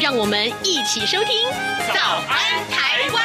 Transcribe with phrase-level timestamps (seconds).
[0.00, 1.48] 让我们一起收听
[1.92, 3.24] 《早安台湾》。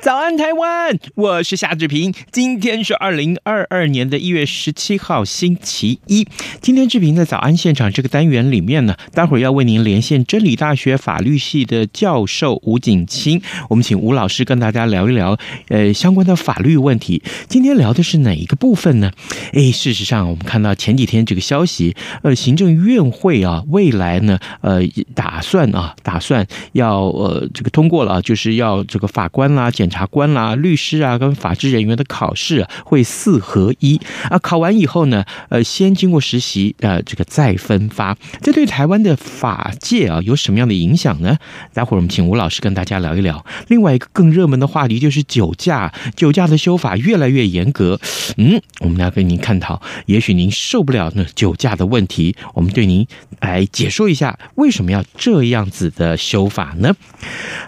[0.00, 0.96] 早安，台湾！
[1.16, 2.14] 我是夏志平。
[2.30, 6.24] 今天是二零二二年的一月十七号，星期一。
[6.60, 13.42] 今天志平在早安现场这个单元里面呢，待会儿要为您连线真理大学法律系的教授吴景清。
[13.68, 17.20] 我们请吴老师跟大家聊一聊，呃，相关的法律问题。
[17.48, 19.10] 今天聊的是哪一个部分呢？
[19.52, 24.80] 诶，事实上，我们看到前几天这个消息，呃，行政院会啊，未来呢，呃，
[25.16, 34.38] 打算啊，打算要呃，这个通过了，就是要这个法官啦、检检察法官啦、律师啊，跟法制人员的考试啊，会四合一啊。
[34.38, 38.16] 考完以后呢，呃，先经过实习，呃，这个再分发。
[38.40, 41.36] 这对台湾的法界啊，有什么样的影响呢？
[41.74, 43.44] 待会儿我们请吴老师跟大家聊一聊。
[43.66, 47.98] 另外一个更热门的话题就是酒驾，酒驾的修法越来越严格。
[48.36, 53.04] 嗯，我们来跟您探讨，也许您受不了那酒驾的问题，我们对您
[53.40, 56.94] 来解说一下为什么要这样子的修法呢？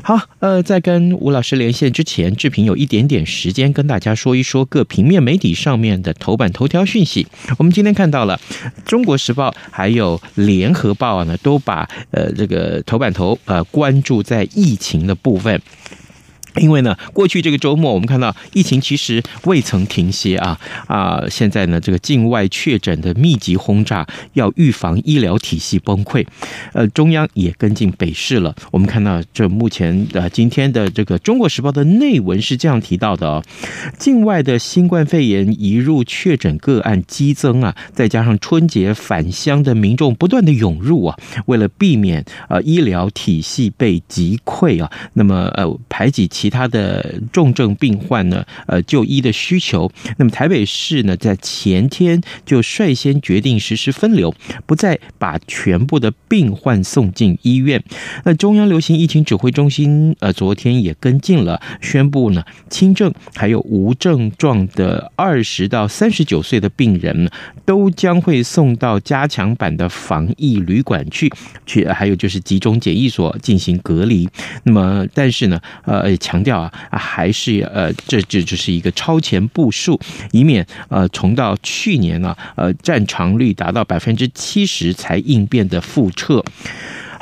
[0.04, 2.09] 好，呃，在跟吴老师连线之前。
[2.10, 7.28] 前志平有一点点时间跟大家说一说各平面媒体上面的头版头条讯息。
[7.56, 8.36] 我们今天看到了
[8.84, 15.62] 《中国时报》还有《联合报》啊，呢都把呃这个头版头呃关注在疫情的部分。
[16.56, 21.22] 因为呢，过去这个周末我们看到疫情其实未曾停歇啊啊！
[21.30, 26.26] 现在呢，这个境外确诊的密集轰炸，要预防医疗体系崩溃，
[26.72, 28.54] 呃，中央也跟进北市了。
[28.70, 33.44] 我们看到这目前呃今天的这个《中国时报》的内文是这样提到的哦：
[33.98, 41.16] 境外的新冠肺炎移入确诊个案激增啊，再加上春节返乡的民众不断的涌入啊，
[41.46, 49.92] 为了避免呃医疗体系被击溃啊，那么呃排挤其他的重症病患呢，呃，就医的需求。
[50.16, 54.34] 那么台北市呢，在前天就率先决定实施分流，
[54.64, 57.84] 不再把全部的病患送进医院。
[58.24, 67.30] 那中央流行疫情指挥中心呃，昨天也跟进了，宣布呢，轻症还有无症状的二十到三十九岁的病人，
[67.66, 71.30] 都将会送到加强版的防疫旅馆去，
[71.66, 74.26] 去还有就是集中检疫所进行隔离。
[74.62, 76.16] 那么，但是呢，呃。
[76.30, 79.98] 强调啊，还是呃，这这只是一个超前部署，
[80.30, 86.44] 以免呃重到去年啊，呃战场率达到百分之七十才应变的复撤。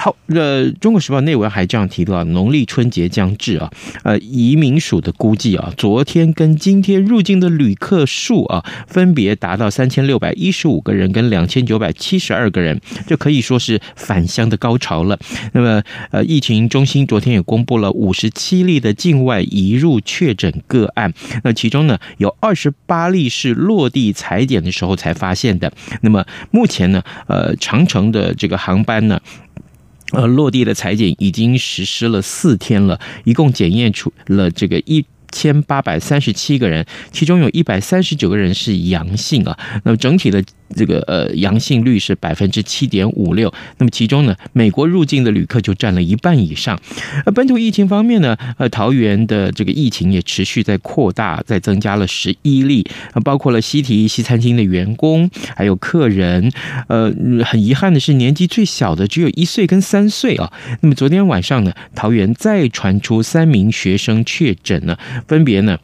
[0.01, 3.69] 好，呃，《中国时报》内文还这样提到，农历春节将至啊，
[4.05, 15.19] 呃，移民署的估计啊，昨天跟今天入境的旅客数啊，分别达到三千六百一十五个人跟两千九百七十二个人，这可以说是返乡的高潮了。
[15.53, 15.83] 那么，
[16.13, 25.73] 呃，疫情中心昨天也公布了五十七例的境外移入确诊个案，那其中呢，有二十八例是落地踩点的时候才发现的。
[26.03, 29.21] 那么目前呢，呃，长城的这个航班呢。
[30.13, 39.59] 呃，落地的裁剪已经实施了四天了，一共检验出了这个一千八百三十七个人，其中有一百三十九个人是阳性啊。
[39.85, 40.45] 那么整体的。
[40.75, 46.79] 这个呃阳性率是百分之七点五六，那么其中呢，美国入境的旅客就占了一半以上。
[47.25, 52.87] 而本土疫情方面呢，呃，桃园的这个疫情也持续在扩大，再增加了十一例，
[53.25, 56.51] 包括了西提西餐厅的员工，还有客人。
[56.89, 57.13] 呃，
[57.45, 60.53] 很遗憾的是，年纪最小的只有一岁跟三岁啊。
[60.81, 65.79] 那么昨天晚上呢，桃园再传出三名学生确诊了，分别呢。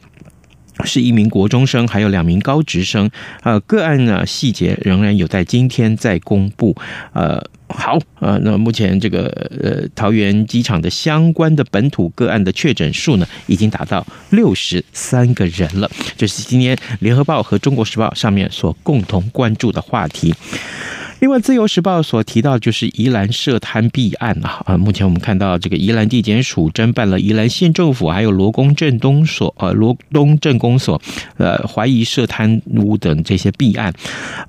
[0.83, 3.09] 是一名国中生，还有两名高职生。
[3.43, 6.75] 呃，个案呢细节仍然有待今天再公布。
[7.13, 9.27] 呃，好，呃，那目前这个
[9.61, 15.89] 呃桃园机场的相关的本土个案的确诊数呢，已经达到六十三个人了。
[16.17, 20.33] 这是今天联合报和中国时报上面所共同关注的话题。
[21.25, 31.01] 另外，《自由时报》所提到就是宜兰涉贪弊案啊啊，目前我们看到这个宜兰地检署侦办了宜兰县政府还有罗公镇东所呃罗东镇公所
[31.37, 33.91] 呃怀疑涉贪污等这些弊案，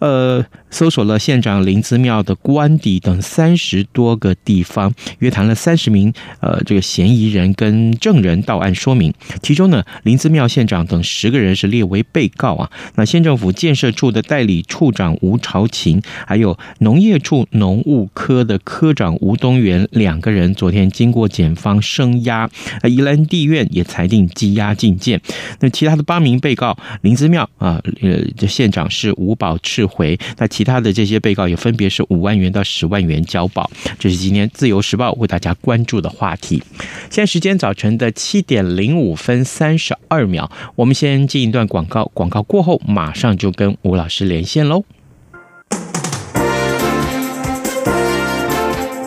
[0.00, 9.10] 呃，搜索了县长林子庙的官邸等三十多个地方，约谈了三十名呃这个嫌疑人跟证人到案说明，
[9.42, 16.54] 其中呢林子庙县长等十个人是列为被告啊，那县政府建设处的代理处长吴朝琴还有。
[16.78, 22.48] 农业处农务科的科长吴东元两个人昨天经过检方声押，
[22.84, 25.20] 宜兰地院也裁定羁押禁见。
[25.60, 30.18] 那其他的八名被告林姿妙啊，呃，这县长是吴保赤回。
[30.38, 33.70] 那其他的这些被告也分别是五万元到十万元交保。
[33.98, 36.62] 这是今天自由时报为大家关注的话题。
[37.10, 44.84] 现在时间早晨的七点零五分三十二秒，我们先进一段广告，广告过后马上就跟吴老师连线喽。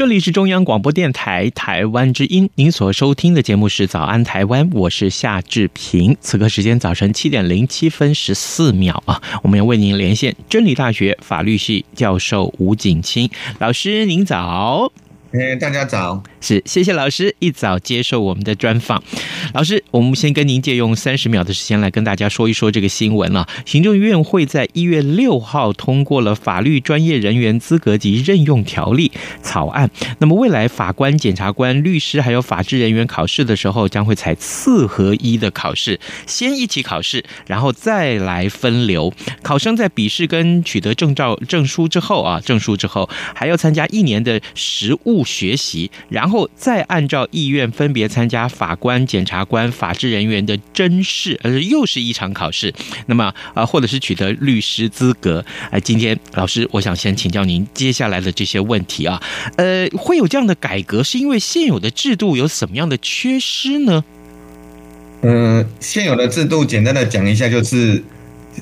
[0.00, 6.16] 这里是中央广播电台台湾之音，您所收听的节目是《早安台湾》，我是夏志平。
[6.22, 14.90] 此刻时间早晨七点零七分十四秒啊，我们要为您连线真理大学法律系教授吴景清老师，您早。
[15.32, 16.20] 哎，大家早。
[16.40, 19.00] 是，谢谢老师一早接受我们的专访。
[19.54, 23.48] 老师，我们先跟您借用三十秒的时间来跟大家说一说这个新闻啊。
[23.64, 29.88] 行政院会在一月六号通过了《法律专业人员资格及任用条例》草案。
[30.18, 39.12] 那么未来法官、检察官、律师还有法制人员考试的时候，将会采四合一的考试，先一起考试，然后再来分流。
[39.42, 46.40] 考生在笔试跟取得证照、证书之后啊，证书之后还要参加一年的实务学习，然后。
[46.56, 52.74] 再按照意愿分别参加法官、检察官、法制人员的甄试，而又是一场考试。
[53.06, 55.42] 那么啊，或者是取得律师资格。
[55.70, 59.22] 哎，今天老师，我想先请教您接下来的这些问题啊。
[59.56, 64.04] 呃，会有这样的改革，是因为现有的制度有什么样的缺失呢？
[65.22, 68.04] 嗯、呃，现有的制度简单的讲一下，就是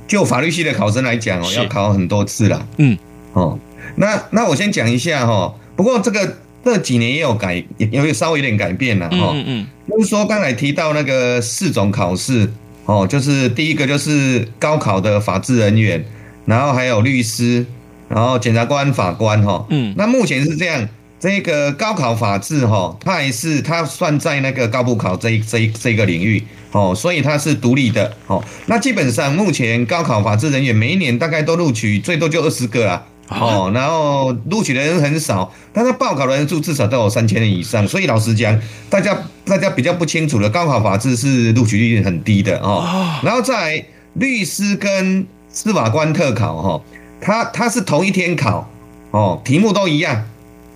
[0.06, 2.69] 就法律系的考生来讲哦，要考很多次了。
[2.76, 2.96] 嗯，
[3.32, 3.58] 哦，
[3.96, 5.52] 那那我先讲一下哈。
[5.75, 6.38] 不过这个。
[6.68, 9.30] 这几年也有改，也有稍微有点改变了哈。
[9.32, 12.48] 嗯嗯，就是说刚才提到那个四种考试
[12.84, 16.04] 哦，就是第一个就是高考的法制人员，
[16.44, 17.64] 然后还有律师，
[18.08, 19.64] 然后检察官、法官哈。
[19.70, 28.44] 嗯，那目前是这样，这个高考法制哈，它还是它算在那个高部考这一这一这个领域哦，所以它是独立的哦。
[28.66, 33.04] 那基本上目前高考法制人员每一年大概都录取最多就二十个啦。
[33.30, 38.58] 哦，然后录取的人很少，但是报考的人数至少都有三千人以上，所以老实讲，
[38.88, 43.20] 大家大家比较不清楚的高考法制是录取率很低的哦。
[43.23, 46.82] 然后在律师跟司法官特考哈，
[47.20, 48.66] 他他是同一天考
[49.11, 50.25] 哦，题目都一样，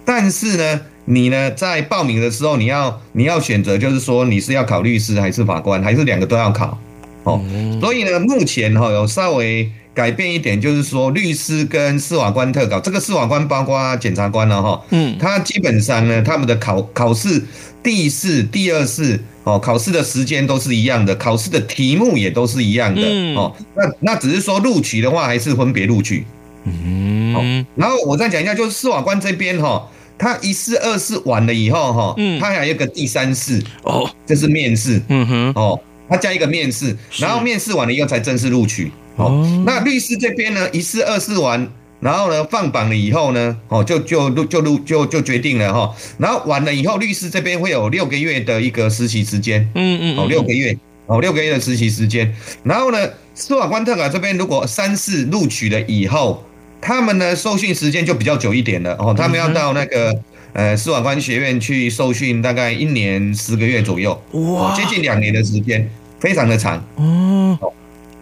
[0.04, 6.76] 但是呢，你呢在报名的时候，你要你要选择，就是说你是要考律师还是法官，还是两个都要考
[7.24, 7.40] 哦。
[7.80, 9.72] 所以呢，目前哈有稍微。
[9.94, 17.42] 改变一点就是说，律师跟司法官特考，这个司法官包括检察官了哈，嗯，他基本上呢，他们的考考试
[17.82, 23.02] 第一试、第二试哦，考试的时间都是一样的，考试的题目也都是一样的
[23.34, 23.54] 哦。
[23.74, 26.24] 那那只是说录取的话，还是分别录取。
[26.64, 35.02] 嗯，然后我再讲一下，就是司法官这边哈，他一试、二试完了以后哈，嗯，他还有一个第三试哦，这是面试。
[35.08, 38.90] 嗯哼，哦，他加一个面试，然后面试完了以后才正式录取。
[39.16, 41.68] 哦，那律师这边呢，一试二试完，
[42.00, 50.76] 然后呢放榜了以后呢，哦就就录就录就就决定了哈，然后完了以后，律师这边会有六个月的一个实习时间，嗯嗯，哦六个月，
[51.06, 52.98] 哦六个月的实习时间，然后呢
[53.34, 56.42] 司法官特卡这边如果三试录取了以后，
[56.80, 60.18] 他们呢受训时间就比较久一点了，哦他们要到那个
[60.54, 65.88] 呃司法官学院去受训，大概一年十个月左右，哇，接近两年的时间，
[66.18, 66.82] 非常的长。
[66.96, 67.58] 哦。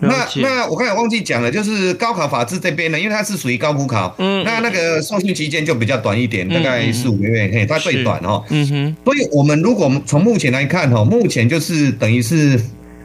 [0.00, 8.42] 那那我刚才忘记讲了，就是高考法制这边呢，因为它是属于高普考，嗯，那那个受训期间就比较短一点，大概四五个月，嘿，它最短哦。
[8.49, 12.59] 嗯哼，所以我们如果从目前来看哈，目前就是等于是，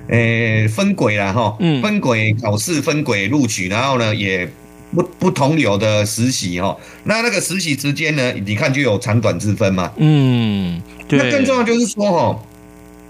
[0.07, 4.49] 呃，分轨了哈，嗯，分轨考试，分轨录取，然后呢也
[4.95, 11.19] 不不同流的实习哈，那那个实习之间呢，你看就有长短之分嘛，嗯，对。
[11.19, 12.39] 那更重要就是说哈，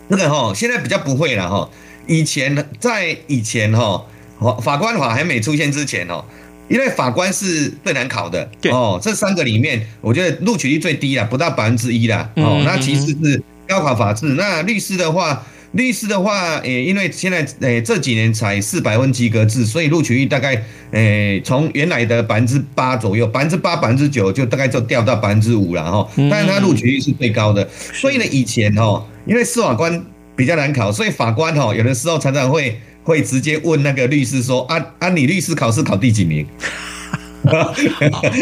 [0.07, 1.69] 那个哈，现在比较不会了哈。
[2.07, 4.05] 以前在以前哈，
[4.39, 6.23] 法法官法还没出现之前哦，
[6.67, 12.61] 因为法官是最难考的哦，这三个里面，我觉得录取率最低啦，不到百分之一啦哦。
[12.65, 14.25] 那其次是高考法制。
[14.37, 26.09] 那律师的话，律师的话，诶，因为现在诶这几年才四百分及格制，所以录取率大概诶从原来的百分之八左右，百分之八百分之九就大概就掉到百分之五了哈。
[26.29, 30.05] 但是它录取率是最高的，所以呢，以前哦，因为司法官。
[30.35, 36.45] 比较难考，所以法官哈有的时候常常会会直接问那个律师说：“啊啊，你律师考试考第几名？”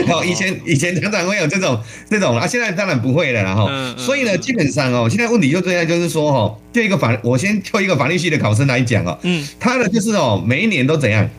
[0.08, 1.78] 好， 以前以前常常会有这种
[2.10, 11.30] 这种啊，现在当然不会了，然后，所以呢，基本上哦，现在问题就这样，就是说哈，就一个法，我先就一个法律系的考生来讲哦，嗯，他的就是哦，每一年都怎样，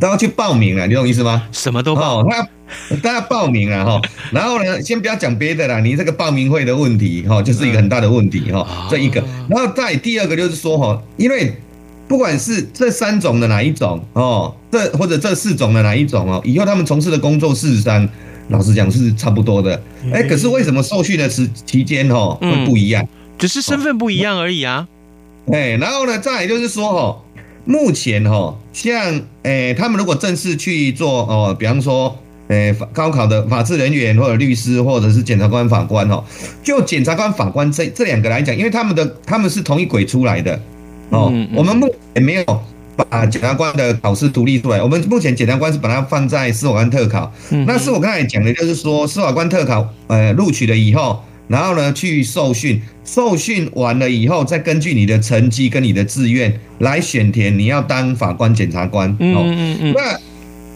[0.00, 1.46] 都要去报名了，你懂意思吗？
[1.52, 2.48] 什么都报，他。
[3.02, 4.00] 大家报名了哈，
[4.32, 11.54] 然后呢，先不要讲别的啦，你这个报名费的问题哈，就是一个很大的问题哈，这一个，然后再第二个就是说哈，因为
[12.08, 18.08] 不管是这三种的哪一种哦，这或者这四种的哪一种哦，以后他们从事的工作事实上，
[18.48, 19.80] 老实讲是差不多的，
[20.12, 23.06] 哎，可是为什么受训的时期间哈会不一样？
[23.38, 24.88] 只是身份不一样而已啊，
[25.52, 27.22] 哎，然后呢，再来就是说哈，
[27.64, 32.18] 目前哈，像哎，他们如果正式去做哦，比方说。
[32.48, 36.22] 诶，法高考的法制人员或者律师或者是检察官、法官哦，
[36.62, 40.60] 就检察官、法官这这两个来讲，因为他们的他们是同一轨出来的
[41.10, 41.32] 哦。
[41.54, 42.44] 我们目前没有
[42.96, 47.32] 把检察官的考试独立出来，我们目前检察官是把它放在司法官特考。
[47.66, 59.94] 那是我刚才讲的，就是说司法官特考呃录取了以后，然后呢去受训，受训完了以后，再根据你的成绩跟你的志愿来选填你要当法官、检察官哦嗯嗯。
[59.94, 60.16] 那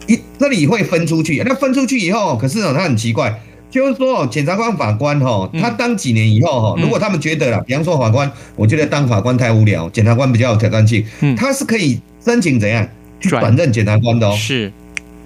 [0.07, 3.39] 一这里会分出去，那分出去以后，可是哦，他很奇怪，
[3.69, 11.05] 就是说，检察官、法官哈，他当几年以后哈，如果他们觉得了，比方说法官，我觉得当法官太无聊，检察官比较有挑战性，
[11.37, 12.87] 他是可以申请怎样
[13.19, 14.35] 去转任检察官的哦。
[14.35, 14.71] 是，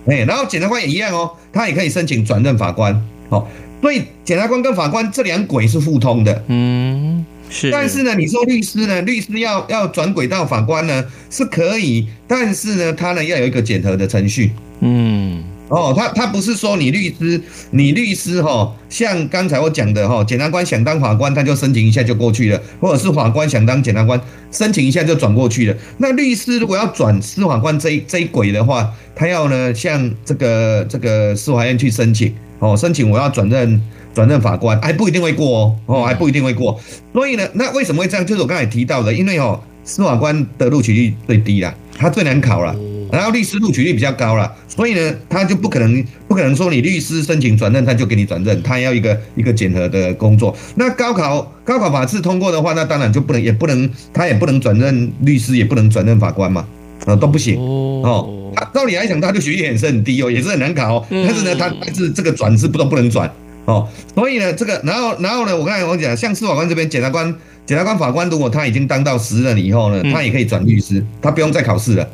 [0.07, 3.01] 哎，然后检察官也一样哦，他也可以申请转任法官。
[3.29, 3.47] 好，
[3.81, 6.43] 所以检察官跟法官这两轨是互通的。
[6.47, 7.25] 嗯。
[7.49, 9.01] 是，但是呢，你说律师呢？
[9.03, 14.51] 律师要要转轨道法官呢，是可以，但是呢，他呢要有一个检核的程序。
[14.81, 17.39] 嗯，哦，他他不是说你律师，
[17.71, 24.19] 你律师哈，像刚才我讲的哈，检察官想当法官，他就申请一下就过去了，或者是法官想当检察官，
[24.51, 25.75] 申请一下就转过去了。
[25.97, 33.81] 那律师如果要转司法官这一这一轨的话，他要呢向这个这个司法院去申请，哦，申请我要转任。
[34.15, 36.79] 转任法官还不一定会过哦，哦还不一定会过，
[37.11, 38.25] 所以呢，那为什么会这样？
[38.25, 42.73] 就是我刚才提到的，因为哦，司法官的录取率最低啦，他最难考了，
[43.11, 50.55] 然后律师录取率比较高了，所以呢，他就不可能不可能说你律师申请转任他就给你转任，他要一个一个检核的工作。
[50.75, 56.65] 那高考高考法制通过的话，那当然就不能也不能他也不能转任律师，也不能转任法官嘛，
[57.05, 58.44] 啊都不行哦。
[58.55, 63.31] 他照理来讲，他的学历也是很低哦，也是很难考哦，但是呢，他还是这个转是不都不能转。
[63.65, 67.35] 哦，所以呢，这个，然后，然后呢，我刚才我讲，像司法官这边，检察官、
[67.65, 72.07] 检察官、法官，如果他已经当到十任以后呢，他也可以转律师，他不用再考试了。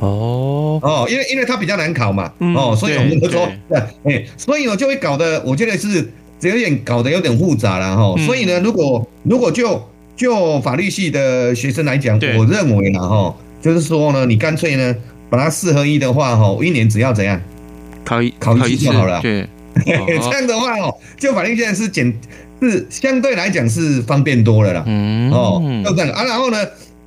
[0.00, 3.48] 哦哦，因为因为他比较难考嘛，哦，所以我们就说，
[4.02, 6.10] 哎，所以我就会搞得，我觉得是
[6.40, 8.20] 有点搞得有点复杂了哈。
[8.26, 9.80] 所以呢，如果如果就
[10.16, 14.96] 就法律系的学生来讲，我认为呢，哈，就是说呢，你干脆呢，
[15.32, 17.40] 把它四合一的话，哈，一年只要怎样，
[18.04, 19.18] 考一考一次就好了。
[19.22, 19.48] 对。
[19.86, 22.12] 这样的话哦，就法律现在是简
[22.60, 24.84] 是相对来讲是方便多了啦。
[24.86, 26.22] 嗯哦，就这样啊。
[26.24, 26.58] 然后呢，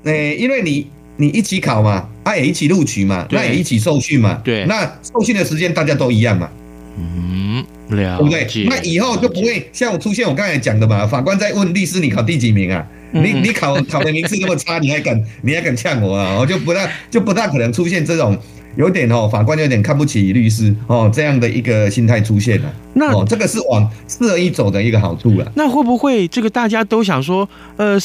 [0.05, 4.41] 诶，因为你你一起考嘛，啊也一起录取嘛，那也一起受训嘛。
[4.43, 6.49] 对，那受训的时间大家都一样嘛。
[6.97, 8.23] 嗯，了解。
[8.23, 8.65] 对不对？
[8.67, 11.05] 那以后就不会像我出现我刚才讲的嘛。
[11.05, 12.83] 法官在问律师，你考第几名啊？
[13.23, 16.37] 你你考考的名次那么差，你还敢你还敢呛我啊？
[16.39, 18.37] 我就不大就不大可能出现这种。
[18.77, 22.73] 有点哦，法官有点看不起律师哦，这样的一个心态出现了。
[22.93, 25.49] 那哦，这个是往四合一走的一个好处了。
[25.55, 27.97] 那会不会这个大家都想说，呃，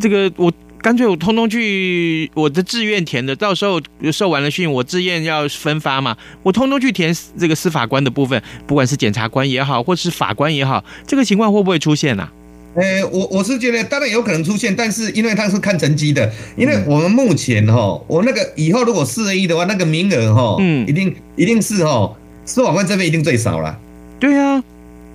[0.00, 3.80] 这个我干脆我通通去我的志愿填的，到时候
[4.12, 12.32] 受完了训，我志愿要分发嘛，我通通去填这个司法官的部分，不管是检察官也好，或是法官也好，这个情况会不会出现呢、啊？
[12.74, 22.10] 呃、欸，我我是觉得当然有可能出现，但是因为他是看成绩的，因为我们目前哈，我那个以后如果四合一的话，那个名额哈，嗯，一定一定是哈，
[22.46, 23.78] 司法官这边一定最少了。
[24.18, 24.64] 对啊，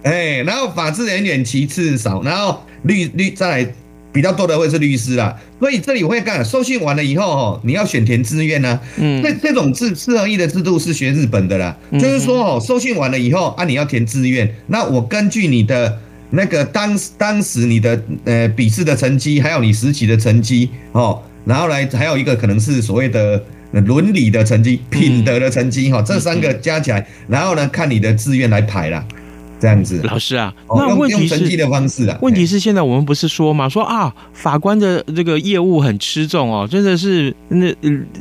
[0.04, 3.74] 哎、欸，然后法制人员其次少，然后律律再来
[4.14, 15.98] 比较多的会是律师啦，所以这里会干受训完了以后哈，你要选填志愿呢，嗯，这这种制四合一的制度是学日本的啦，嗯、就是说哦，受训完了以后啊，你要填志愿，那我根据你的。
[16.30, 23.42] 那个当时当时你的呃笔试的成绩，还有你实习的成绩哦，然后来还有一个可能是所谓的
[23.72, 29.06] 伦理的成绩、品德的成绩哈，这三个加起来，然后呢看你的志愿来排啦。
[29.60, 32.18] 这样子，老师啊，那问题是的方式啊。
[32.22, 33.68] 问题是现在我们不是说吗？
[33.68, 37.74] 说啊，法官的这个业务很吃重哦，真的是那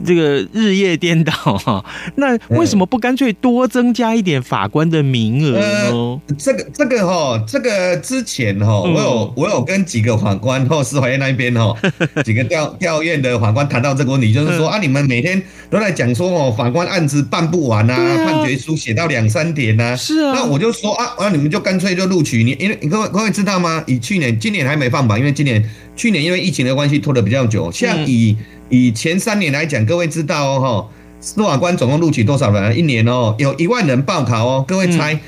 [0.05, 1.85] 这个日夜颠倒哈。
[2.17, 5.91] 那为什么不干脆多增加一点法官的名额呢？
[5.91, 11.75] 呃、这个这个哈，这个之前哈，我有我有跟几个法官或司法院那边哈，
[12.25, 19.95] 几个调调院的法官谈到这个问题，就是说啊，你们每天都在讲说哦，法官案子办不完啊，判决书写到两三点呐。
[19.95, 21.26] 是啊，那我就说啊。
[21.29, 23.83] 那你们就干脆就录取你，因为各位各位知道吗？
[23.89, 25.61] 以去年、今年还没放榜，因为今年、
[25.97, 27.69] 去年因为疫情的关系拖得比较久。
[27.73, 28.37] 像以
[28.69, 30.89] 以前三年来讲，各位知道哦，哈，
[31.21, 32.79] 司法官总共录取多少人？
[32.79, 35.19] 一年哦，有一万人报考哦，各位猜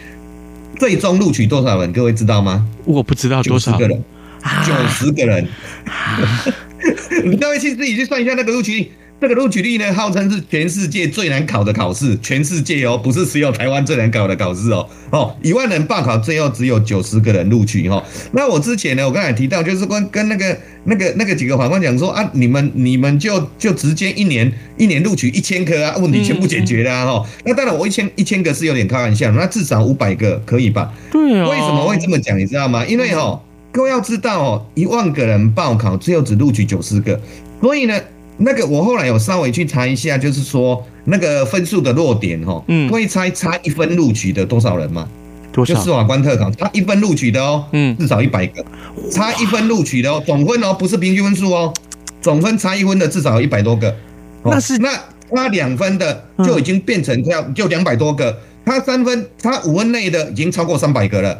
[0.78, 1.92] 最终录取多少人？
[1.92, 2.64] 各位知道吗？
[2.84, 4.04] 我不知道多少个人，
[4.64, 5.48] 九十个人。
[7.24, 8.92] 你各位去自己去算一下那个录取率。
[9.20, 14.88] 这个录取率呢，号称是全世界最难考的考试，全世界哦，不是只有台湾最难考的考试哦。
[15.10, 18.00] 哦，一万人报考，最后只有九十个人录取哈。
[18.30, 27.28] 那我之前呢，我刚才提到，就是跟跟那个那个那个几个法官讲说啊，你们你们就就直接一年一年录取一千个啊，问题全部解决了哈。
[27.44, 30.92] 那当然，我一千一千个是有点开玩笑，那至少五百个可以吧？
[31.10, 31.48] 对啊。
[31.48, 32.38] 为什么会这么讲？
[32.38, 32.86] 你知道吗？
[32.86, 37.20] 因为哦，各位要知道哦，一万个人报考，最后只录取九十个，
[37.60, 38.00] 所以呢。
[38.38, 45.08] 那个我后来有稍微去查一下，就是说那个分数的落点哈，嗯，会猜差一分录取的多少人吗？
[45.50, 45.74] 多少？
[45.74, 48.64] 就司法官特考差一分录取的哦，嗯，至少一百个，
[49.10, 51.74] 差一分录取的哦，总分哦，不是平均分数哦，
[52.20, 53.94] 总分差一分的至少有一百多个，
[54.44, 54.90] 那是那
[55.34, 61.36] 差两分的就已经变成要就两百多个，差三分差五分内的已经超过三百个了。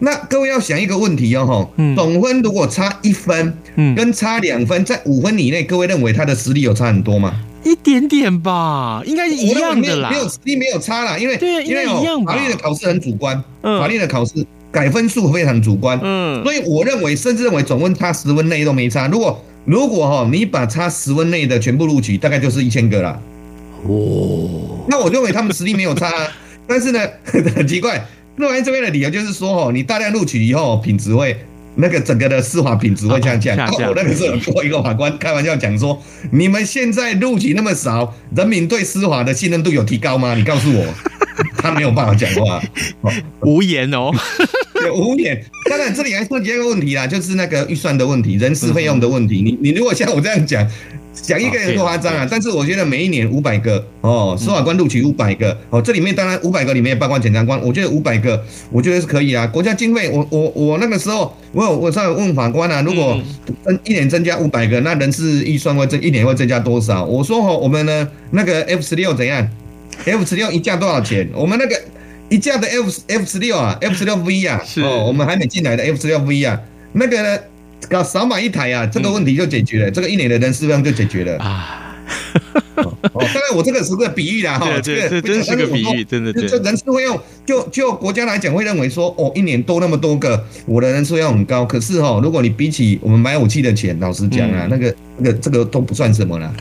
[0.00, 7.38] 那各位要想一个问题哦，哈，总分如果差一分，嗯，跟差两分在五分以内，各位认为他的实力有差很多吗？
[7.62, 19.06] 一点点吧，应该是一样的啦，没有实力没有差啦，因为对，因为哦，法律的考试很主观，嗯，法律的考试改分数非常主观，嗯，所以我认为甚至认为总分差十分内都没差。
[19.08, 23.20] 如果如果哈，你把差十分内的全部录取，大概就是一千个啦。
[23.86, 26.28] 哦，那我认为他们实力没有差，啊
[26.66, 27.00] 但是呢，
[27.54, 28.02] 很奇怪。
[28.36, 31.36] 录完这边的理由就是说，哦，你大量录取以后，品质会
[31.74, 33.56] 那个整个的司法品质会下降。
[33.56, 36.00] 我那个时候有做一个法官开玩笑讲说，
[36.32, 40.34] 你们现在录取那么少，人民对司法的信任度有提高吗？
[40.34, 40.86] 你告诉我，
[41.58, 42.62] 他没有办法讲话，
[43.42, 44.10] 无言哦，
[44.96, 45.44] 无言。
[45.68, 49.42] 当然这里还涉及一个问题啦，就是那个预算的问题，人事费用的问题。
[49.42, 50.66] 你你如果像我这样讲。
[51.12, 52.26] 讲一个人多夸张啊！
[52.30, 59.46] 但是我觉得每一年五百个哦，司法官录取五百个哦，这里面当然五百个里面也包括检察官，我觉得五百个，我觉得是可以啊。
[59.46, 63.20] 国家经费，我我我那个时候，我有我上问法官啊，如果
[63.64, 67.04] 增一年增加五百个，那人事预算会增一年会增加多少？
[67.04, 69.46] 我说哦，我们呢那个 F 十六怎样
[70.04, 71.28] ？F 十六一架多少钱？
[71.34, 71.78] 我们那个
[72.28, 76.58] 一架的 F F 十六啊，F 十六 V 啊，哦，我们还没进来的 F 十六 V 啊，
[76.92, 77.38] 那个呢？
[77.88, 81.86] 搞少买一台啊，这个问题就解决了，嗯、这个一年的人事量就解决了啊。
[83.12, 86.32] 哦，当然我这个是个比喻啦，哈，这个这真是个比喻，真的。
[86.32, 91.64] 这人事会用就就国家来讲会认为说，哦，一年多那么多个，我的人事费用很高。
[91.64, 96.52] 可是哈，如果你比起我们买武器的钱，老实讲啊，嗯、那个那个这个都不算什么了。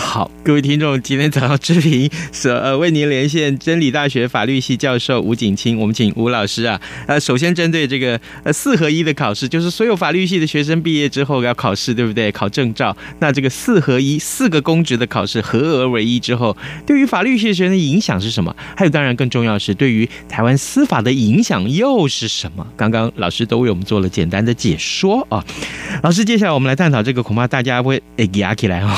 [0.00, 12.30] 好，各位听众，今天早上志平是呃为您连线真理大学法律系教授吴景清，我们请吴老师啊，呃，首先针对这个呃四合一的考试，就是所有法律系的学生毕业之后要考试，对不对？
[12.30, 16.56] 考证照，那这个四合一四个公职的考试合而为一之后，
[16.86, 18.54] 对于法律系学生的影响是什么？
[18.76, 22.64] 还有，当然更重要的是对于台湾司法的影响又是什么？
[22.76, 25.44] 刚刚老师都为我们做了简单的解说啊。
[26.04, 28.96] 老师，接下来我们来探讨这个，恐怕大家会哎压起来哈，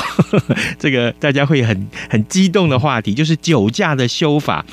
[0.77, 0.90] 这。
[0.91, 4.65] 个大家会很很激动的话题，就是酒驾的修法。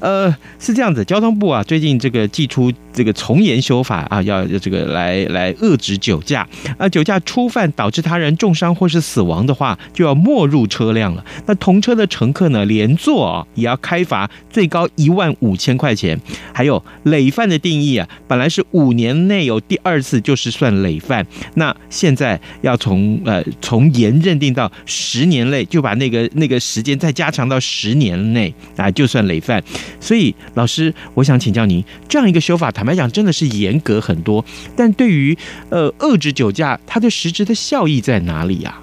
[0.00, 6.46] 呃，是这样子，交通部啊，最近这个祭出这个从严修法啊，要这个来来遏制酒驾
[6.76, 11.24] 啊，酒驾初犯导致他人重伤或是死亡的话，就要没入车辆了。
[11.46, 16.18] 那同车的乘客呢，连坐啊也要开罚最高一万五千块钱。
[16.52, 21.24] 还有累犯的定义啊，本来是五年内有第二次就是算累犯，
[21.54, 29.62] 那现在要从呃从严认定到十年内，就把那个那个时间再加长到十年内啊，就算累犯。
[30.00, 34.44] 所以老师，我想请教您，这样一个修法，坦白讲真的是严格很多，
[34.76, 35.36] 但对于
[35.70, 38.78] 呃遏制酒驾，它的实质的效益在哪里呀？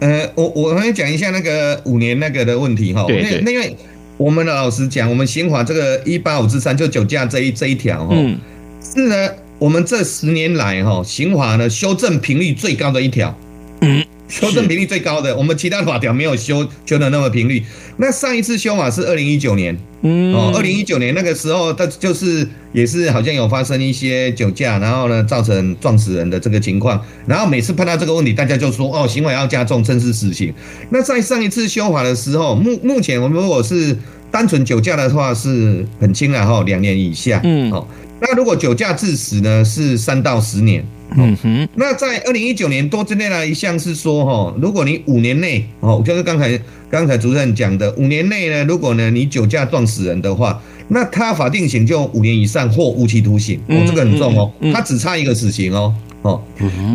[0.00, 3.04] 呃，我我来讲一下那个五年那个的问题哈。
[3.06, 3.40] 对对。
[3.42, 3.76] 那因为
[4.16, 8.36] 我们的老实讲，我们刑法这个一八五之三就酒驾这一这一条哈，嗯，
[8.82, 13.34] 是呢，我们这十年来哈刑法呢修正频率最高的一条。
[13.80, 14.04] 嗯。
[14.28, 17.62] 修正频率最高的，我们其他法条没有修修的那么频率。
[17.96, 27.00] 那上一次修法是二零一九年，嗯，哦，二零一九年那个时候，它就是也是好像有发生一些酒驾，然后呢造成撞死人的这个情况。
[27.26, 30.52] 然后每次碰到这个问题，大家就说哦，行为要加重，正式死刑。
[30.90, 33.96] 那在上一次修法的时候，目目前我们如果是
[34.30, 37.86] 单纯酒驾的话，是很轻了哈，两年以下，嗯，哦，
[38.26, 40.82] 那如果酒驾致死呢，是三到十年。
[41.16, 46.58] 嗯哼，那在二零一九年多之内呢一项是说哈，如果你五年内哦，就是刚才
[46.90, 53.60] 刚才主任讲的五年内呢，如果呢你酒驾撞死人的话，那他法定刑就五年以上或无期徒刑。
[53.68, 56.42] 哦，这个很重哦，他只差一个死刑哦哦。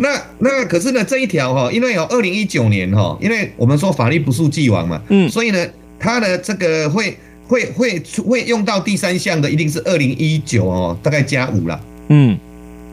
[0.02, 5.66] 那那可是呢这一条哈，因为有二零一九年哈，因为我们说法律不溯既往嘛，嗯，所以呢
[5.98, 7.16] 他的这个会
[7.50, 12.38] 会会会用到第三项的一定是二零一九哦，大概加五啦，嗯。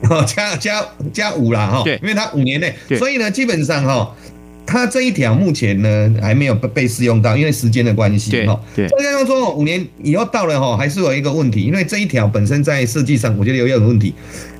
[0.10, 4.15] 哦，加加加五啦哈，对，因为它五年内，所以呢，基本上哈，
[4.63, 8.62] 它这一条目前呢还没有被被适用到，因为时间的关系哈。
[8.76, 14.13] 对，所以要说五年以后到了哈，还是有一个问题，因为这一条本身在设计上，我觉得有有问题。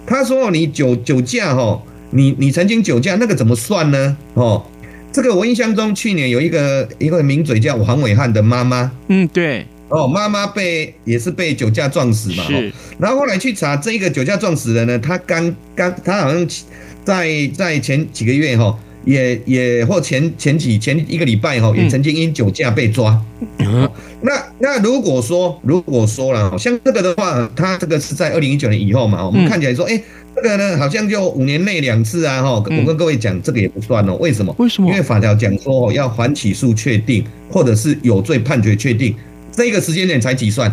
[0.08, 1.80] 他说你酒酒驾哈，
[2.10, 4.18] 你你曾经酒驾那个怎么算呢？
[4.34, 4.66] 哦，
[5.12, 9.68] 这个我印象中去年有一个一个名嘴叫黄伟汉的妈妈，嗯，对。
[9.90, 12.72] 哦，妈妈被也是被酒驾撞死嘛，是。
[13.00, 16.48] 然后后来去查这一个酒驾撞死的呢，他刚刚他好像
[17.06, 23.22] 在在前几个月哈，也也或前前几前一个礼拜哈，也曾经因酒驾被抓。
[23.60, 23.90] 嗯。
[24.20, 30.02] 那那如果说如果说了，像这个的话，他这个是在二零一九年以后嘛，我们看起来说，哎，
[30.36, 34.16] 这个呢好像就五年内两次啊，哈，我跟各位讲，这个也不算哦。
[34.16, 34.54] 为什么？
[34.58, 34.90] 为什么？
[34.90, 39.16] 因为法条讲说要缓起诉确定，或者是有罪判决确定。
[39.58, 40.72] 这个时间点才计算，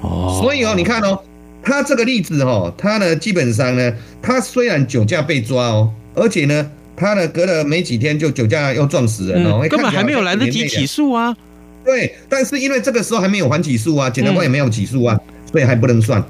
[0.00, 1.16] 哦，所以哦，你看哦，
[1.62, 11.36] 他这个例子哦，他呢基本上呢，他虽然酒驾被抓哦，而且呢，他呢隔了没几天就酒驾又撞死人哦，根本还没有来得及起诉啊。
[11.84, 15.16] 对，但是因为这个时候还没有还起诉啊，检察官也没有起诉啊，
[15.52, 16.20] 所以还不能算。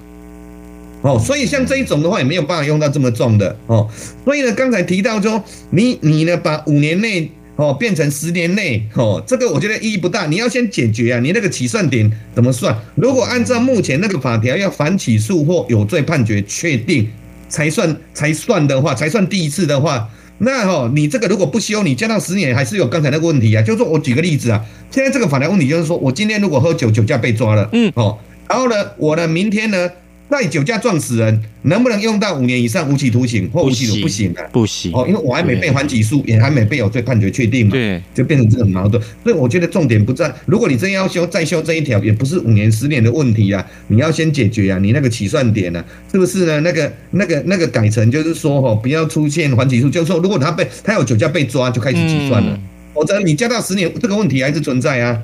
[1.01, 3.89] 哦，所以像这一种的话也没有办法用到这么重的哦。
[4.23, 7.31] 所以呢，刚才提到说，你你呢把五年内。
[7.57, 10.27] 哦，变成十年内哦，这个我觉得意义不大。
[10.27, 12.77] 你要先解决啊，你那个起算点怎么算？
[12.97, 17.09] 如果按照目前那个法条，要反起诉或有罪判决确定
[17.49, 23.63] 才算才算的话，才算第一次的话，那哦，你这个如果不修，你加到十年还是有刚才那个问题啊。
[23.63, 29.91] 就是说我举个例子啊，现在这个法条问题就是说我今天如果喝酒酒驾被抓了，嗯，哦，然后呢，我呢明天呢？
[30.29, 34.03] 那你酒驾撞死人，能不能用到五年以上无期徒刑或无期徒刑？
[34.03, 39.01] 不行的，不行哦，因为我还没被缓起诉，也还没被有罪判决确定嘛，对，就变成这个矛盾。
[39.23, 46.61] 所以我觉得重点不在，如果你真要修再修这一条，也不是五年十年的问题啊，你要先解决啊，你那个起算点呢，是不是呢？
[46.61, 52.59] 那个那个那个改成就是说哦，不要出现缓起诉，就是说如果他被他有酒驾被抓，就开始起算了，
[52.95, 55.23] 否则你加到十年，这个问题还是存在啊，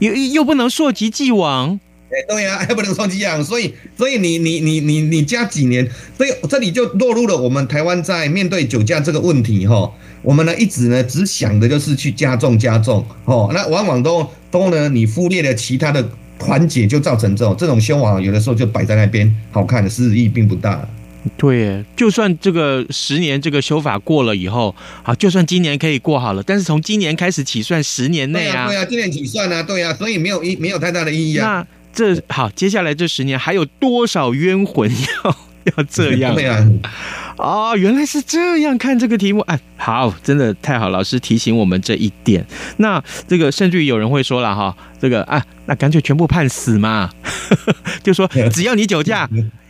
[0.00, 1.78] 又又不能溯及既往。
[2.12, 9.90] 哎，对呀、啊，还不能说这样，所以，所以你你你你你加几年，所以这里就落入了我们台湾在面对酒驾这个问题哈，
[10.22, 16.04] 我们呢一直呢只想的就是去加重加重哦，那往往都都呢你忽略了其他的
[16.40, 20.84] 环节，就造成这种这种修法，有的时候就摆在那边好看的，实意义并不大。
[21.36, 31.64] 对，就算这个十年这个修法过了以后，好，就算今年可以过好了，但是从今年开始起算十年内啊，对啊，今年起算啊，对啊，所以没有意没有太大的意义啊。
[31.92, 35.36] 这好，接下来这十年还有多少冤魂要
[35.76, 36.34] 要这样？
[36.34, 36.66] 对啊，
[37.36, 39.40] 哦，原来是这样看这个题目。
[39.40, 42.46] 哎，好，真的太好，老师提醒我们这一点。
[42.78, 47.10] 那这个甚至于有人会说了哈，这个啊，那干脆全部判死嘛，
[48.02, 49.28] 就说只要你酒驾，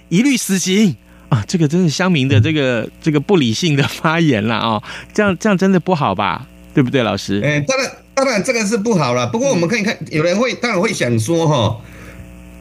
[0.09, 0.95] 一律死刑
[1.29, 1.43] 啊。
[1.49, 4.83] 这个真是乡民的这个这个不理性的发言了啊。
[5.13, 6.47] 这样这样真的不好吧？
[6.73, 7.41] 对不对，老师？
[7.43, 9.27] 哎，当然当然这个是不好了。
[9.27, 11.81] 不过我们可以看，有人会当然会想说哈。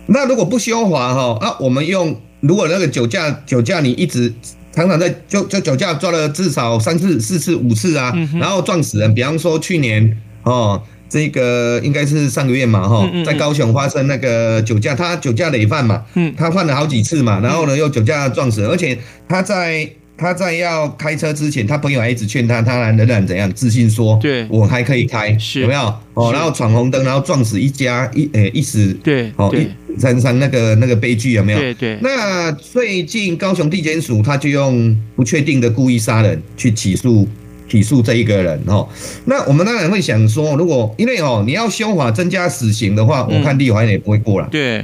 [0.09, 4.33] 那如果不修法哈啊，我们用如果那个酒驾酒驾你一直
[4.73, 10.81] 常常在就就酒驾抓了至少三次四次五次啊，然后撞死人，比方说去年哦。
[11.11, 18.95] 这个应该是上个月嘛，哈，在高雄发生那个酒驾，他酒驾累犯嘛，嗯，他犯了好几次嘛，然后呢又酒驾撞死，而且
[19.27, 19.89] 他在
[20.19, 25.93] 他在要开车之前，他朋友还一直劝他，他仍然怎样自信说，对，我还可以开，有没有？
[26.13, 31.59] 哦，然后闯红灯，然后撞死一家一诶一死，对，哦一三三那个那个悲剧有没有？
[31.59, 31.97] 对对。
[32.01, 37.27] 那最近高雄地检署他就用不确定的故意杀人去起诉。
[37.71, 38.89] 起诉这一个人哦，
[39.25, 44.47] 那我们当然会想说，如果因为哦你要修法增加死刑的话，我看立法院也不会过了。
[44.49, 44.83] 对，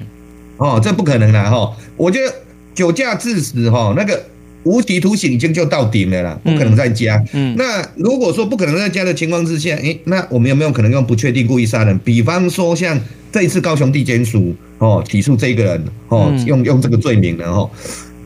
[0.58, 1.76] 哦，这不可能的哈。
[1.98, 2.32] 我觉得
[2.76, 4.24] 酒驾致死哈，那个
[4.66, 7.24] 无期徒刑已经就到顶了啦，不可能再加。
[7.34, 11.98] 嗯，那如果说不可能再加的情况之下，诶，那我们有没有可能用不确定故意杀人？
[12.00, 13.00] 比方说像
[13.32, 17.70] 这一次高雄地检署哦起诉这个人哦，用用这个罪名的哦。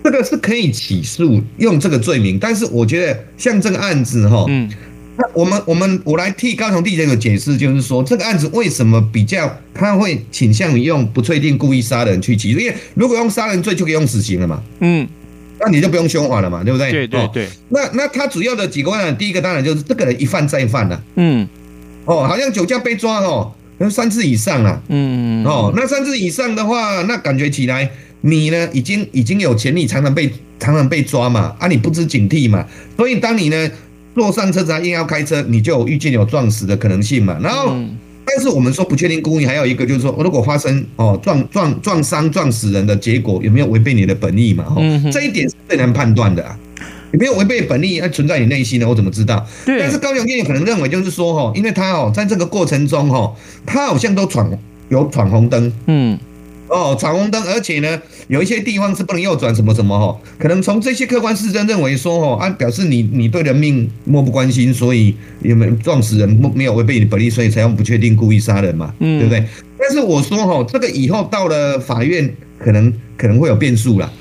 [0.02, 4.68] 这个是可以起诉用这个罪名，但是我觉得像这个案子哈，嗯，
[5.18, 15.06] 那我们我们我来替高雄地检有解释，就是说这个案子为什么比较他会倾向于用不确定故意杀人去起诉，因为如果用杀人罪就可以用死刑了嘛，嗯，
[15.60, 16.92] 那你就不用凶我了嘛，对不对？
[16.92, 17.48] 对对对。
[17.70, 21.48] 那那他主要的几个问题，第一个当然就是这个人一犯再犯了，嗯，
[22.06, 23.52] 哦，好像酒驾被抓哦，
[23.90, 27.90] 三次以上啊，嗯，哦，那三次以上的话，那感觉起来。
[28.22, 32.66] 你呢，已经已经有潜力，常常被常常被抓嘛，啊，你不知警惕嘛，
[32.98, 33.72] 所以当你呢
[34.14, 37.40] 坐上车子还硬要开车，你就有预见有撞死的可能性嘛。
[37.42, 37.74] 然后，
[38.32, 44.64] 但是我们说不确定故意，还有一个就是说，如果发生哦撞撞撞伤撞死人的结果，有没有违背你的本意嘛？
[44.66, 46.58] 哈，这一点是最难判断的啊。
[47.12, 48.88] 有没有违背本意，还存在你内心呢？
[48.88, 49.44] 我怎么知道？
[49.66, 49.80] 对。
[49.80, 53.34] 但是高雄地检可能认为就是说，哈，因为他哦，在这个过程中，哈，
[53.66, 54.52] 他好像都闯
[54.90, 56.18] 有闯红灯，嗯。
[56.70, 69.44] 哦，闯红灯，而且呢，有一些地方是不能右转，什么什么哈，可能从这些客观事证认为说，哦，啊，表示你你对人命漠不关心，所以有没有撞死人，没有违背你本意，所以才用不确定故意杀人嘛，嗯，对不对？
[69.80, 72.32] 但是我说哈，这个以后到了法院，
[72.64, 74.12] 可能可能会有变数了，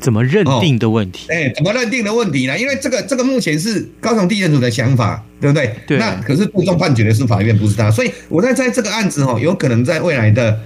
[0.00, 1.26] 怎么认定的问题？
[1.28, 2.58] 哎，怎么认定的问题呢？
[2.58, 5.74] 因为这个这个目前是高雄地检署的想法，对不对？
[5.86, 5.98] 对。
[5.98, 10.58] 那可是最终判决的是法院，不是他，所以我在在这个案子哈，有可能在未来的。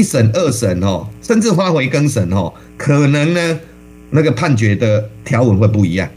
[0.00, 3.60] 一审、二审哦，甚至发回更审哦，可能呢，
[4.08, 6.08] 那个判决的条文会不一样。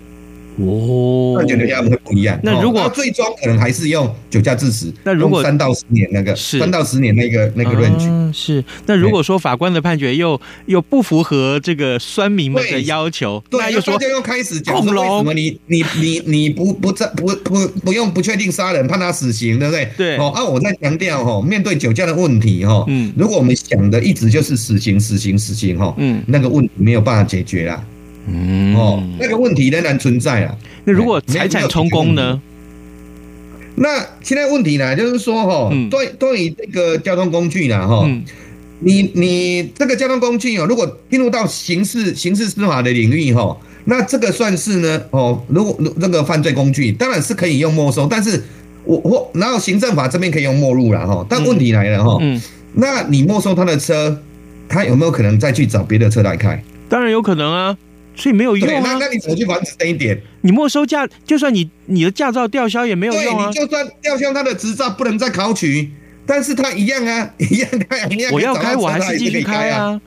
[0.58, 2.40] 哦，判决的条文会不一样。
[2.44, 8.64] 那如果最终可能还是用酒驾致死，那如果三到十年那个，三到十年那个那个论据，是。
[8.86, 19.90] 那如果说法官的判决又又不符合这个酸民们的要求，那又说又开始讲说为什么你你你你不不在不不不用不确定杀人判他死刑，对不对？
[19.98, 20.18] 对。
[20.18, 27.84] 哦啊，我在强调哈，面对酒驾的问题哈，嗯，如果我们想的一直就是死刑死刑死刑哈，嗯，那个问题没有办法解决啦。
[28.28, 30.56] 嗯哦，那个问题仍然存在啊。
[30.86, 32.42] 那如果财产充公呢？
[33.76, 38.08] 那现在问题呢，就是说哈，对对于这个交通工具呢，哈，
[38.80, 48.44] 你你这个交通工具哦，如果进入到刑事刑事司法的领域哈，那这个算是呢哦，如果那个犯罪工具当然是可以用没收，但是
[48.84, 52.40] 我我然后行政法这边可以用没入了哈，但问题来了哈，嗯，
[52.74, 54.16] 那你没收他的车，
[54.70, 56.64] 他有没有可能再去找别的车来开？
[56.88, 57.76] 当然有可能啊。
[58.16, 58.82] 所以没有用啊！
[58.84, 60.20] 那那你怎么去防止这一点？
[60.42, 63.48] 你没收驾，就算你你的驾照吊销也没有用啊！
[63.48, 65.90] 你就算吊销他的执照，不能再考取，
[66.26, 70.00] 但是他一样啊， 一样开，一样我要开，我还是继续开啊。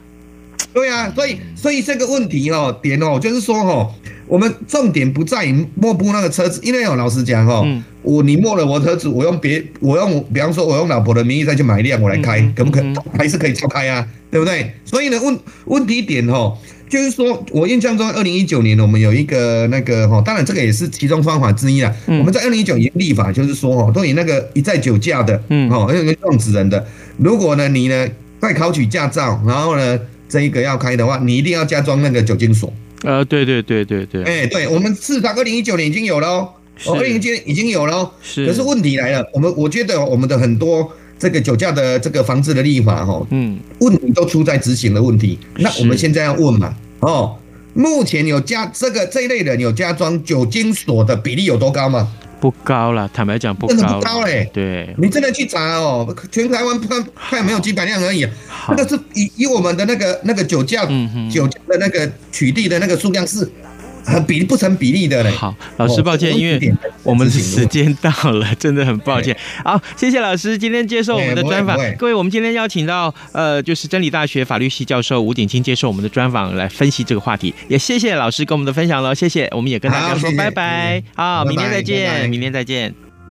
[0.73, 3.93] 对啊，所以所以这个问题哦，点哦，就是说哦，
[4.27, 12.95] 我们重点不在于没收那个车子，因为哦，老实讲哦，嗯、我你没了我车子，我用别我用，比方说我用老婆的名义再去买一辆我来开，嗯、可不可以？
[13.17, 14.71] 还是可以照开啊，对不对？
[14.85, 16.57] 所以呢，问问题点哦。
[16.89, 21.93] 就是说，我印象中，二零一九年我们有一个那个哈，当然这个也是其中方法之一啊。
[22.07, 28.09] 我们在二零一九年立法，就是说哈，对于那个一再酒驾的，嗯，哦，那个撞死人的，如果呢你呢
[28.41, 32.73] 在考取驾照，然后呢这一个要开的话，你一定要加装那个酒精锁。
[33.03, 38.47] 呃，对对对对对，哎，对我们市场二零一九年已经有了哦，二零一九年已经有了，是。
[38.47, 40.93] 可是问题来了，我们我觉得我们的很多。
[41.19, 45.39] 这个酒驾的这个防治的立法，哈，嗯，问题都出在执行的问题。
[45.57, 47.37] 那我们现在要问嘛，哦，
[47.75, 52.13] 目前有加这个这一类人有加装酒精锁的比例有多高吗？
[52.39, 54.49] 不高了，坦白讲不高，真的不高嘞。
[54.53, 58.29] 对，你真的去查哦，全台湾看看有没有几百辆而已。
[58.69, 60.85] 那个是以以我们的那个那个酒驾
[61.33, 63.51] 酒驾的那个取缔的那个数量是
[64.07, 65.31] 很比不成比例的嘞。
[65.31, 69.37] 好，老师抱歉，哦、因为我们的时间到了，真的很抱歉。
[69.65, 71.77] 好，谢谢老师今天接受我们的专访。
[71.97, 77.53] 各位，我们今天邀请到呃，就是真理大学法律系教授吴鼎清接受我们的专访，来分析这个话题。
[77.69, 79.49] 也谢谢老师跟我们的分享了，谢谢。
[79.53, 81.03] 我们也跟大家说拜拜。
[81.15, 83.06] 好，明天再见，明天再见。